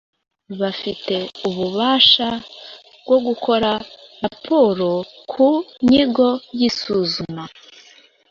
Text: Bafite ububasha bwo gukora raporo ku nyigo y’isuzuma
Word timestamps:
Bafite 0.59 1.15
ububasha 1.49 2.27
bwo 3.05 3.17
gukora 3.25 3.71
raporo 4.23 4.89
ku 5.31 5.47
nyigo 5.89 6.29
y’isuzuma 6.59 7.43